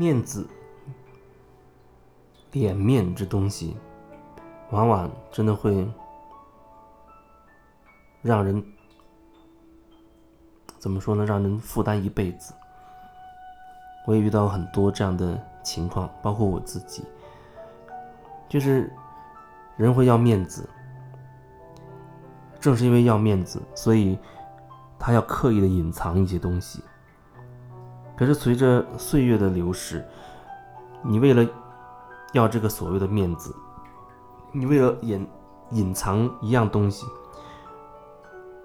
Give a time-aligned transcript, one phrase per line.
[0.00, 0.48] 面子、
[2.52, 3.76] 脸面这东西，
[4.70, 5.86] 往往真的会
[8.22, 8.64] 让人
[10.78, 11.26] 怎么说呢？
[11.26, 12.54] 让人负担一辈子。
[14.06, 17.04] 我也遇到很多这样的情况，包括我自己，
[18.48, 18.90] 就是
[19.76, 20.66] 人会要面子，
[22.58, 24.18] 正是因为要面子，所以
[24.98, 26.82] 他要刻意的隐藏一些东西。
[28.20, 30.06] 可是随着岁月的流逝，
[31.02, 31.42] 你为了
[32.34, 33.56] 要这个所谓的面子，
[34.52, 35.26] 你为了隐
[35.70, 37.06] 隐藏一样东西，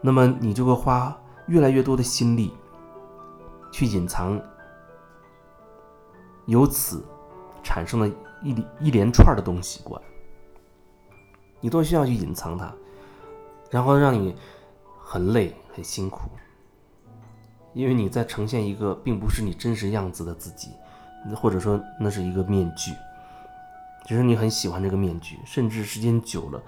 [0.00, 2.54] 那么你就会花越来越多的心力
[3.72, 4.40] 去隐藏，
[6.46, 7.02] 由此
[7.60, 8.08] 产生了
[8.44, 10.04] 一一连串的东西过来，
[11.58, 12.72] 你都需要去隐藏它，
[13.68, 14.36] 然后让你
[14.96, 16.30] 很累很辛苦。
[17.72, 20.70] 因为你在呈现一个并不是你真实样子的自己，
[21.36, 22.92] 或者说那是一个面具，
[24.06, 26.60] 只是你很喜欢这个面具，甚至时间久了，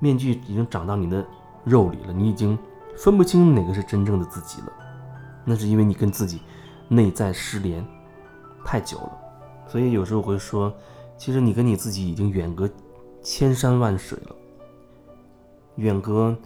[0.00, 1.24] 面具已经长到你的
[1.64, 2.58] 肉里了，你已经
[2.96, 4.72] 分不清哪个是真正的自己了。
[5.44, 6.40] 那是因为你跟自己
[6.88, 7.84] 内在失联
[8.64, 9.18] 太久了，
[9.66, 10.74] 所以有时候会说，
[11.16, 12.68] 其实你跟你自己已经远隔
[13.22, 14.36] 千山万水了，
[15.76, 16.36] 远隔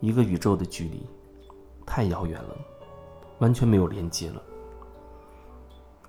[0.00, 1.06] 一个宇宙的距离，
[1.84, 2.56] 太遥远了。
[3.38, 4.42] 完全没有连接了。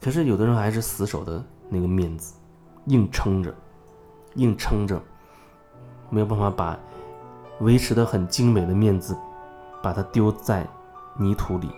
[0.02, 2.36] 可是有的人还是死守的那个面子，
[2.86, 3.54] 硬撑着，
[4.36, 5.02] 硬撑着，
[6.10, 6.80] 没有办法把
[7.60, 9.18] 维持的很精美的面子，
[9.84, 10.66] 把它丢在
[11.18, 11.70] 泥土里。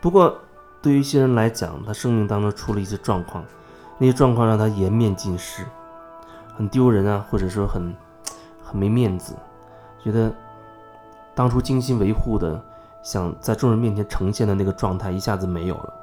[0.00, 0.34] 不过，
[0.80, 3.44] 对于一些人来讲，他生命当中出了一些状况，
[3.98, 5.64] 那些状况让他颜面尽失，
[6.56, 7.94] 很丢人啊，或者说很
[8.62, 9.36] 很没面子，
[10.02, 10.34] 觉得
[11.34, 12.64] 当初精心维护的。
[13.04, 15.94] 想在众人面前呈现的那个状态一下子没有了，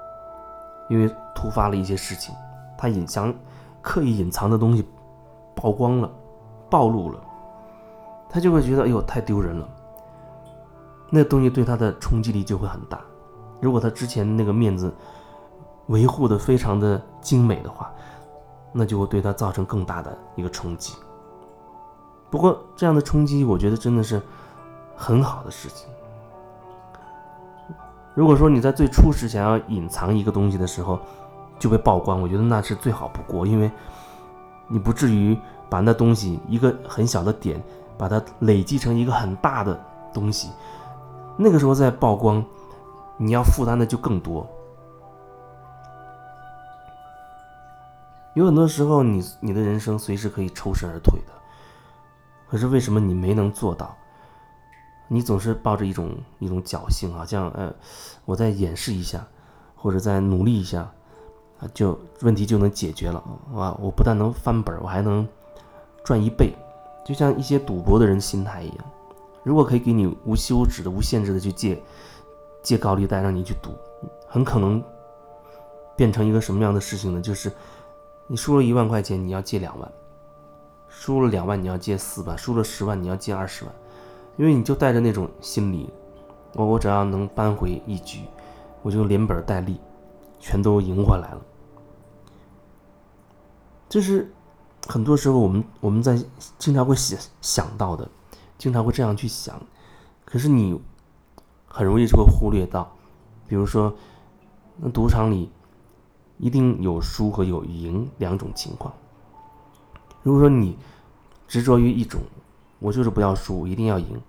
[0.87, 2.33] 因为突发了一些事情，
[2.77, 3.33] 他隐藏、
[3.81, 4.87] 刻意隐藏的东西
[5.55, 6.09] 曝光了、
[6.69, 7.19] 暴露了，
[8.29, 9.67] 他就会觉得哎呦太丢人了。
[11.09, 13.01] 那东西对他的冲击力就会很大。
[13.59, 14.93] 如果他之前那个面子
[15.87, 17.91] 维护的非常的精美的话，
[18.71, 20.95] 那就会对他造成更大的一个冲击。
[22.29, 24.21] 不过这样的冲击，我觉得真的是
[24.95, 25.90] 很好的事情。
[28.13, 30.99] 如果说你在最初时想要隐藏一个东西的时候
[31.57, 33.71] 就被曝光，我觉得那是最好不过，因为
[34.67, 35.37] 你不至于
[35.69, 37.61] 把那东西一个很小的点，
[37.97, 39.79] 把它累积成一个很大的
[40.13, 40.49] 东西，
[41.37, 42.43] 那个时候再曝光，
[43.17, 44.45] 你要负担的就更多。
[48.33, 51.33] 有很多时候，你你的人生随时可以抽身而退的，
[52.49, 53.95] 可是为什么你没能做到？
[55.13, 57.75] 你总是抱着一种一种侥幸，好像呃，
[58.23, 59.27] 我再演示一下，
[59.75, 60.89] 或者再努力一下，
[61.59, 63.21] 啊，就问题就能解决了
[63.53, 63.75] 啊！
[63.81, 65.27] 我不但能翻本，我还能
[66.05, 66.53] 赚一倍，
[67.05, 68.77] 就像一些赌博的人心态一样。
[69.43, 71.83] 如果可以给你无休止的、无限制的去借
[72.63, 73.71] 借高利贷，让你去赌，
[74.29, 74.81] 很可能
[75.93, 77.19] 变成一个什么样的事情呢？
[77.19, 77.51] 就是
[78.27, 79.91] 你输了一万块钱，你要借两万；
[80.87, 83.73] 输了两万，你要借四万；输了十万，你要借二十万。
[84.37, 85.89] 因为你就带着那种心理，
[86.53, 88.21] 我我只要能扳回一局，
[88.81, 89.79] 我就连本带利，
[90.39, 91.41] 全都赢回来了。
[93.89, 94.31] 这是
[94.87, 96.17] 很多时候我们我们在
[96.57, 98.09] 经常会想想到的，
[98.57, 99.61] 经常会这样去想。
[100.23, 100.79] 可是你
[101.67, 102.89] 很容易就会忽略到，
[103.47, 103.93] 比如说，
[104.77, 105.51] 那赌场里
[106.37, 108.93] 一定有输和有赢两种情况。
[110.23, 110.77] 如果说你
[111.47, 112.21] 执着于一种，
[112.81, 114.19] 我就是不要输，我一定要赢。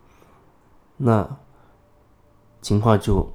[0.99, 1.39] 那
[2.61, 3.27] 情况就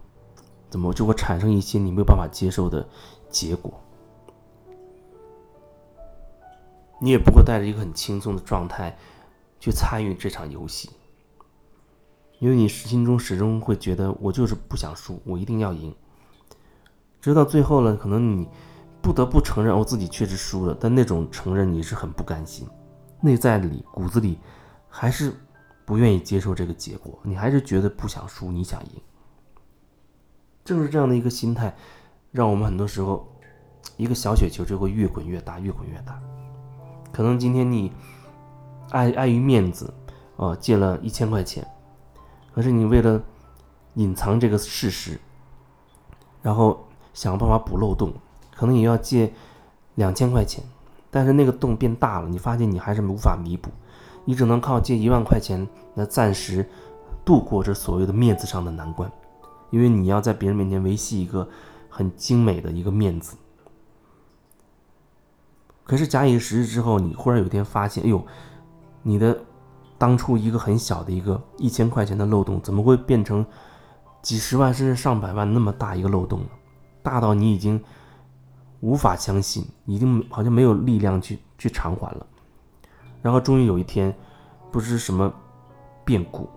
[0.70, 2.88] 怎么就会产生一些你没有办法接受的
[3.28, 3.74] 结果？
[7.02, 8.96] 你也不会带着一个很轻松的状态
[9.60, 10.92] 去参与这场游戏，
[12.38, 15.94] 因为你心中始终会觉得我就是不想输，我一定要赢。
[17.20, 18.48] 直到最后呢，可能你
[19.02, 22.68] 不得不承认我自己确实输了，但那种承认你是很不甘心，
[23.20, 24.38] 内在里骨子里。
[25.00, 25.32] 还是
[25.86, 29.02] 不愿意接受这个结果，你还是觉得不想输，你想赢。
[30.66, 31.76] 正是这样的一个心态，
[32.32, 33.32] 让我们很多时候，
[33.96, 36.20] 一个小雪球就会越滚越大，越滚越大。
[37.14, 37.94] 可能今天你
[38.90, 39.94] 碍碍于面子，
[40.36, 41.64] 哦，借了一千块钱，
[42.52, 43.22] 可是你为了
[43.94, 45.20] 隐藏这个事实，
[46.42, 48.12] 然后想办法补漏洞，
[48.56, 49.32] 可能也要借
[49.94, 50.64] 两千块钱，
[51.12, 53.70] 但是那个洞变大了，你发现你还是无法弥补。
[54.27, 55.65] 你只能靠借一万块钱
[55.95, 56.68] 来暂时
[57.24, 59.09] 度过这所谓的面子上的难关，
[59.69, 61.47] 因为你要在别人面前维系一个
[61.88, 63.38] 很精美的一个面子，
[65.85, 68.21] 可是假以时日之后，你忽然有一天发现，哎呦，
[69.01, 69.39] 你的
[69.97, 73.45] 当初一个很小的一个一千块钱的漏洞，怎么会变成
[74.21, 76.47] 几十万甚至上百万那么大一个漏洞呢？
[77.01, 77.81] 大到你已经
[78.81, 82.27] 无法相信，已经好像没有力量去去偿还了。
[83.27, 84.15] 然后终于有一天，
[84.71, 85.29] 不知什么
[86.06, 86.50] 变故，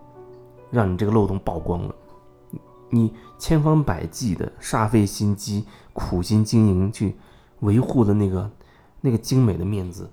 [0.70, 1.92] 让你这个漏洞曝光了。
[2.88, 7.16] 你千方百计的煞费心机、苦心经营去
[7.62, 8.48] 维护的那个
[9.00, 10.08] 那个精美的面子，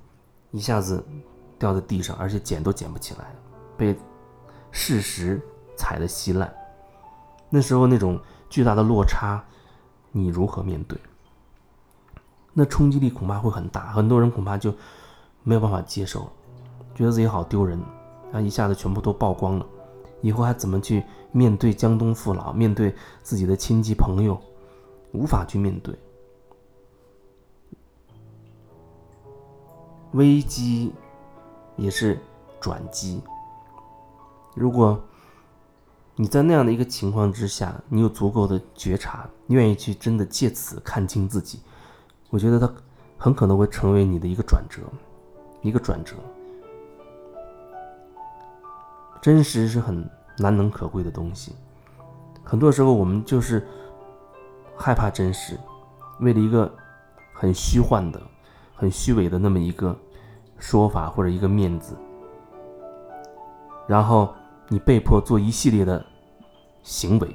[0.50, 1.06] 一下子
[1.60, 3.36] 掉在地上，而且捡都捡不起来，
[3.78, 3.96] 被
[4.72, 5.40] 事实
[5.76, 6.52] 踩得稀烂。
[7.52, 8.20] 那时候那种
[8.50, 9.44] 巨大的落差，
[10.12, 11.00] 你如何面对？
[12.52, 14.74] 那冲击力恐怕会很大，很多人恐怕就
[15.44, 16.32] 没有办法接受了，
[16.98, 17.80] 觉得自己好丢人，
[18.32, 19.66] 啊，一下子全部都曝光了。
[20.22, 24.36] 以后还怎么去面对江东父老，面对自己的亲戚朋友，
[25.12, 25.96] 无法去面对。
[30.14, 30.92] 危机
[31.76, 32.20] 也是
[32.60, 33.22] 转机。
[34.56, 35.00] 如果
[36.16, 41.60] 你在那样的一个情况之下，你有足够的觉察，愿意去真的借此看清自己，
[42.32, 42.74] 我觉得它
[43.20, 44.82] 很可能会成为你的一个转折，
[45.62, 46.16] 一个转折。
[49.28, 51.54] 真实是很难能可贵的东西，
[52.46, 53.68] 很多时候我们就是
[54.74, 55.58] 害怕真实，
[56.22, 56.74] 为了一个
[57.34, 58.22] 很虚幻的、
[58.74, 59.94] 很虚伪的那么一个
[60.60, 61.94] 说法或者一个面子，
[63.86, 64.34] 然后
[64.70, 66.02] 你被迫做一系列的
[66.82, 67.28] 行为，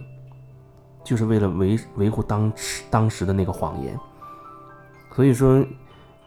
[1.05, 4.01] 就是为了维维护当时当时的那个谎言。
[5.15, 5.63] 所以说，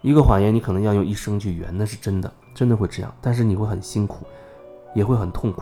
[0.04, 4.28] 一个谎言你可能要用一生去圆，那是真的，真的会这样，但是你会很辛苦。
[4.96, 5.62] 也会很痛苦，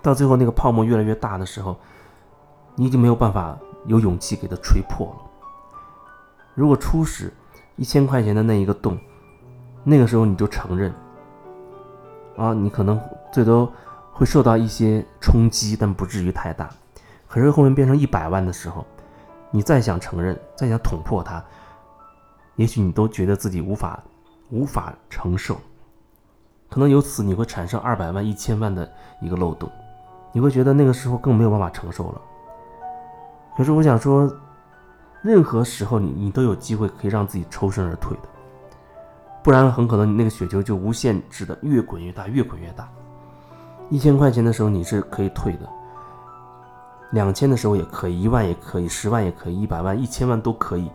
[0.00, 1.76] 到最后那个泡沫越来越大的时候，
[2.76, 5.30] 你已经没有办法有勇气给它吹破了。
[6.54, 7.32] 如果初始
[7.76, 8.98] 一千块钱的那一个洞，
[9.82, 10.94] 那个时候你就承认，
[12.36, 13.00] 啊，你可能
[13.32, 13.72] 最多
[14.12, 16.68] 会受到一些冲击，但不至于太大。
[17.26, 18.84] 可是后面变成一百万的时候，
[19.50, 21.42] 你再想承认，再想捅破它，
[22.56, 23.98] 也许你都觉得自己无法
[24.50, 25.56] 无法承受。
[26.70, 28.88] 可能由此你会产生二百万、一千万的
[29.20, 29.68] 一个漏洞，
[30.30, 32.20] 你会觉得那个时候更没有办法承受了。
[33.56, 34.32] 可是我想说，
[35.20, 38.28] 任何时候你你都有机会可以让自己抽身而退的，
[39.42, 42.88] 不然很可能你那个雪球就无限制的越滚越大，越滚越大。
[43.90, 45.68] 一千块钱的时候你是可以退的，
[47.10, 50.88] 两千的时候也可以，一万也可以，十万也可以，一百万、一千万都可以。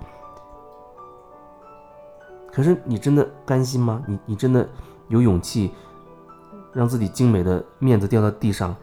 [2.53, 4.01] 可是你真的甘心吗？
[4.07, 4.65] 你你真的？
[5.07, 5.71] 有勇气
[6.73, 8.75] 让自己精美的面子掉到地上，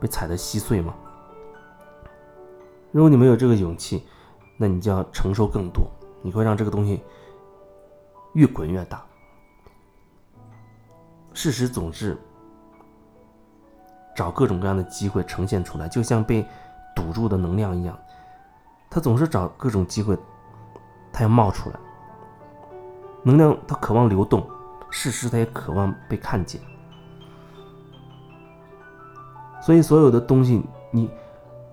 [0.00, 0.94] 被踩得稀碎吗？
[2.90, 4.06] 如果你没有这个勇气，
[4.56, 5.86] 那你就要承受更多，
[6.22, 7.02] 你会让这个东西
[8.32, 9.04] 越滚越大。
[11.34, 12.16] 事实总是
[14.16, 16.44] 找各种各样的机会呈现出来，就像被
[16.96, 17.96] 堵住的能量一样，
[18.90, 20.18] 它总是找各种机会，
[21.12, 21.76] 它要冒出来。
[23.22, 24.44] 能量它渴望流动。
[24.90, 26.60] 事实，他也渴望被看见，
[29.60, 31.10] 所以所有的东西，你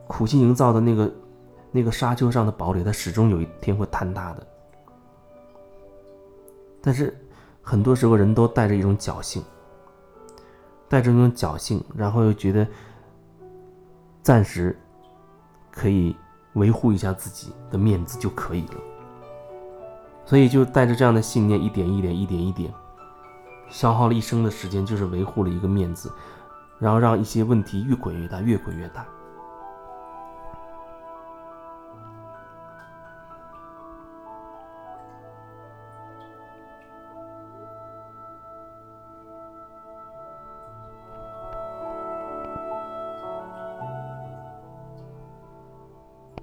[0.07, 1.13] 苦心营造的那个
[1.71, 4.47] 那个沙丘上的堡垒，它始终有一天会坍塌的。
[6.81, 7.17] 但是，
[7.61, 9.43] 很多时候人都带着一种侥幸，
[10.87, 12.67] 带着那种侥幸，然后又觉得
[14.21, 14.77] 暂时
[15.71, 16.15] 可以
[16.53, 18.75] 维护一下自己的面子就可以了，
[20.25, 22.71] 所以就带着这样的信念，一点一点，一点一点。
[23.69, 26.11] 消耗了一生的时间，就是维护了一个面子，
[26.79, 29.05] 然后让一些问题越滚越大，越滚越大。